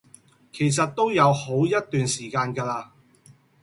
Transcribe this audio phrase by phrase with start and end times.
[0.51, 2.87] 其實都有好一段時間架喇